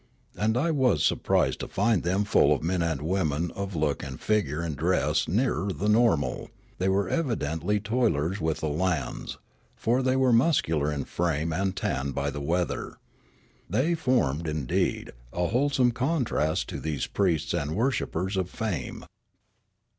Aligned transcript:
And 0.35 0.57
I 0.57 0.71
was 0.71 1.03
surpri.sed 1.03 1.59
to 1.59 1.67
find 1.67 2.01
them 2.01 2.23
full 2.23 2.53
of 2.55 2.63
men 2.63 2.81
and 2.81 3.03
women 3.03 3.51
of 3.51 3.75
look 3.75 4.01
and 4.01 4.19
figure 4.19 4.59
and 4.61 4.75
dress 4.75 5.27
nearer 5.27 5.71
the 5.71 5.87
normal; 5.87 6.49
they 6.79 6.89
were 6.89 7.07
evidently 7.07 7.79
toil 7.79 8.17
ers 8.17 8.41
with 8.41 8.61
the 8.61 8.73
hands; 8.73 9.37
for 9.75 10.01
they 10.01 10.15
were 10.15 10.33
muscular 10.33 10.91
in 10.91 11.03
frame 11.05 11.53
and 11.53 11.75
tanned 11.75 12.15
by 12.15 12.31
the 12.31 12.41
weather. 12.41 12.97
They 13.69 13.93
formed, 13.93 14.47
indeed, 14.47 15.11
a 15.31 15.49
wholesome 15.49 15.91
contrast 15.91 16.67
to 16.69 16.79
these 16.79 17.05
priests 17.05 17.53
and 17.53 17.75
worshippers 17.75 18.37
of 18.37 18.49
fame. 18.49 19.05